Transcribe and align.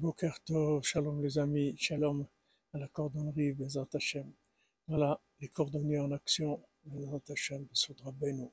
Boker 0.00 0.32
Tov, 0.46 0.82
shalom 0.82 1.20
les 1.22 1.36
amis, 1.36 1.76
shalom 1.76 2.26
à 2.72 2.78
la 2.78 2.88
cordonnerie, 2.88 3.52
Bezat 3.52 3.86
Hashem. 3.92 4.32
Voilà, 4.88 5.20
les 5.40 5.48
cordonniers 5.48 5.98
en 5.98 6.10
action, 6.12 6.58
Bezat 6.86 7.20
Hashem, 7.28 7.64
Besodra 7.66 8.10
Beno. 8.10 8.50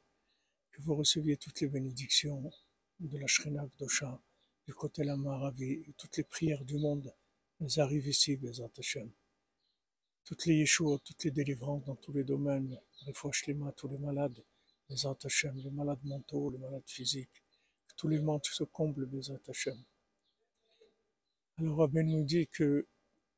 Que 0.72 0.82
vous 0.82 0.96
receviez 0.96 1.38
toutes 1.38 1.62
les 1.62 1.70
bénédictions 1.70 2.52
de 3.00 3.18
la 3.18 3.28
Shrina 3.28 3.66
Gdosha, 3.66 4.20
du 4.66 4.74
côté 4.74 5.06
la 5.06 5.16
Maravi, 5.16 5.86
toutes 5.96 6.18
les 6.18 6.26
prières 6.26 6.66
du 6.66 6.78
monde, 6.80 7.14
elles 7.62 7.80
arrivent 7.80 8.10
ici, 8.10 8.36
Bezat 8.36 8.72
Hashem. 8.78 9.10
Toutes 10.26 10.48
les 10.48 10.56
Yeshua, 10.56 11.00
toutes 11.02 11.24
les 11.24 11.32
délivrances 11.32 11.86
dans 11.86 11.96
tous 11.96 12.12
les 12.12 12.26
domaines, 12.26 12.78
les 13.06 13.14
Fouachlema, 13.14 13.72
tous 13.72 13.88
les 13.88 14.00
malades, 14.00 14.44
Bezat 14.90 15.16
Hashem, 15.24 15.56
les 15.64 15.72
malades 15.72 16.04
mentaux, 16.04 16.50
les 16.50 16.58
malades 16.58 16.84
physiques, 16.88 17.42
que 17.88 17.94
tous 17.96 18.10
les 18.10 18.20
manques 18.20 18.48
se 18.48 18.66
comblent, 18.66 19.06
Bezat 19.06 19.40
Hashem. 19.48 19.82
Alors 21.60 21.78
Rabbi 21.78 22.04
nous 22.04 22.24
dit 22.24 22.48
que 22.48 22.86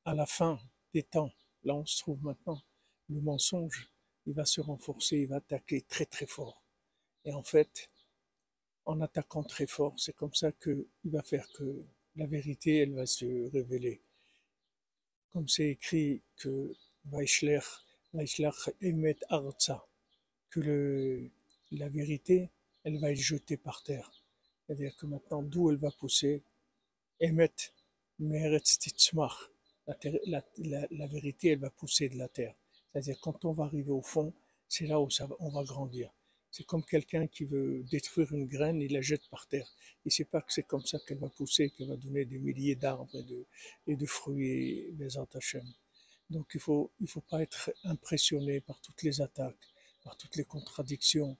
à 0.03 0.13
la 0.13 0.25
fin 0.25 0.59
des 0.93 1.03
temps, 1.03 1.31
là 1.63 1.73
on 1.73 1.85
se 1.85 1.99
trouve 1.99 2.21
maintenant, 2.21 2.61
le 3.07 3.21
mensonge, 3.21 3.89
il 4.25 4.33
va 4.33 4.43
se 4.43 4.59
renforcer, 4.59 5.19
il 5.19 5.27
va 5.29 5.37
attaquer 5.37 5.83
très 5.83 6.05
très 6.05 6.25
fort. 6.25 6.61
Et 7.23 7.31
en 7.31 7.43
fait, 7.43 7.89
en 8.85 8.99
attaquant 8.99 9.43
très 9.43 9.67
fort, 9.67 9.97
c'est 9.97 10.11
comme 10.11 10.33
ça 10.33 10.51
que 10.51 10.85
il 11.05 11.11
va 11.11 11.23
faire 11.23 11.47
que 11.53 11.85
la 12.17 12.25
vérité, 12.25 12.79
elle 12.79 12.93
va 12.93 13.05
se 13.05 13.49
révéler. 13.51 14.01
Comme 15.31 15.47
c'est 15.47 15.69
écrit 15.69 16.21
que 16.35 16.75
Vaishler, 17.05 17.61
Emet 18.81 19.17
Arza, 19.29 19.88
que 20.49 20.59
le, 20.59 21.31
la 21.71 21.88
vérité, 21.88 22.49
elle 22.83 22.99
va 22.99 23.11
être 23.11 23.17
jetée 23.17 23.55
par 23.55 23.81
terre. 23.81 24.11
C'est-à-dire 24.65 24.93
que 24.97 25.05
maintenant, 25.05 25.41
d'où 25.41 25.69
elle 25.69 25.77
va 25.77 25.91
pousser, 25.91 26.43
Emet 28.19 28.49
la, 29.87 29.97
la, 30.25 30.45
la, 30.57 30.87
la, 30.91 31.07
vérité, 31.07 31.49
elle 31.49 31.59
va 31.59 31.69
pousser 31.69 32.09
de 32.09 32.17
la 32.17 32.27
terre. 32.27 32.55
C'est-à-dire, 32.91 33.17
quand 33.21 33.45
on 33.45 33.52
va 33.52 33.66
arriver 33.66 33.91
au 33.91 34.02
fond, 34.02 34.33
c'est 34.67 34.85
là 34.85 34.99
où 34.99 35.09
ça, 35.09 35.27
on 35.39 35.49
va 35.49 35.63
grandir. 35.63 36.11
C'est 36.52 36.66
comme 36.66 36.83
quelqu'un 36.83 37.27
qui 37.27 37.45
veut 37.45 37.83
détruire 37.91 38.31
une 38.33 38.47
graine, 38.47 38.81
il 38.81 38.94
la 38.94 39.02
jette 39.02 39.27
par 39.29 39.47
terre. 39.47 39.67
Il 40.05 40.09
ne 40.09 40.11
sait 40.11 40.25
pas 40.25 40.41
que 40.41 40.52
c'est 40.52 40.63
comme 40.63 40.83
ça 40.85 40.97
qu'elle 40.99 41.19
va 41.19 41.29
pousser, 41.29 41.69
qu'elle 41.69 41.89
va 41.89 41.95
donner 41.95 42.25
des 42.25 42.39
milliers 42.39 42.75
d'arbres 42.75 43.16
et 43.16 43.23
de, 43.23 43.45
et 43.88 43.95
de 43.95 44.05
fruits 44.05 44.47
et 44.49 44.91
des 44.94 45.17
Hachem. 45.17 45.67
Donc 46.29 46.47
il 46.53 46.57
ne 46.57 46.61
faut, 46.61 46.91
il 46.99 47.07
faut 47.07 47.22
pas 47.22 47.41
être 47.41 47.72
impressionné 47.83 48.61
par 48.61 48.79
toutes 48.81 49.03
les 49.03 49.22
attaques, 49.22 49.67
par 50.03 50.17
toutes 50.17 50.35
les 50.35 50.45
contradictions, 50.45 51.38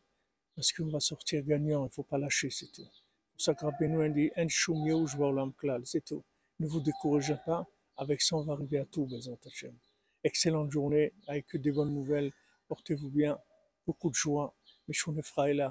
parce 0.56 0.72
qu'on 0.74 0.90
va 0.90 1.00
sortir 1.00 1.44
gagnant, 1.44 1.84
il 1.84 1.90
ne 1.90 1.94
faut 1.94 2.04
pas 2.04 2.18
lâcher, 2.18 2.50
c'est 2.50 2.72
tout. 2.72 2.88
C'est 3.38 3.56
tout. 6.06 6.24
Ne 6.59 6.67
vous 6.67 6.81
découragez 6.81 7.37
pas, 7.47 7.67
avec 7.97 8.21
ça 8.23 8.37
on 8.37 8.45
va 8.45 8.53
arriver 8.55 8.79
à 8.79 8.85
tout, 8.85 9.07
Bezat 9.07 9.39
Hashem. 9.47 9.77
Excellente 10.23 10.71
journée, 10.71 11.13
avec 11.27 11.47
que 11.47 11.59
des 11.59 11.73
bonnes 11.73 11.95
nouvelles, 11.95 12.33
portez-vous 12.69 13.11
bien, 13.11 13.39
beaucoup 13.87 14.11
de 14.11 14.15
joie, 14.15 14.55
משונה 14.89 15.23
פריילה, 15.23 15.71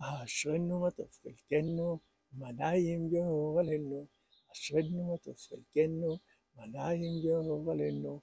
אשרנו 0.00 0.80
מה 0.80 0.90
טוב 0.90 1.08
חלקנו, 1.22 2.00
מנעים 2.32 3.14
יאור 3.14 3.60
עלינו, 3.60 4.06
אשרנו 4.52 5.04
מה 5.10 5.18
טוב 5.18 5.36
חלקנו, 5.36 6.18
מנעים 6.56 7.18
יאור 7.24 7.70
עלינו. 7.72 8.20